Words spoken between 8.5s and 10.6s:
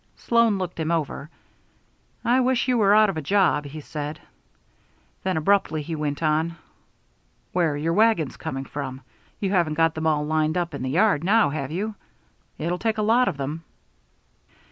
from? You haven't got them all lined